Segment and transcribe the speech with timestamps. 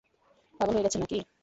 [0.59, 1.17] পাগলে হয়ে গেছেন নাকি?